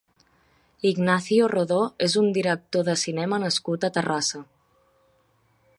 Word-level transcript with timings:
Ignacio 0.91 1.49
Rodó 1.57 1.81
és 2.07 2.15
un 2.23 2.31
director 2.39 2.87
de 2.89 2.97
cinema 3.03 3.41
nascut 3.45 3.87
a 3.91 3.95
Terrassa. 3.99 4.43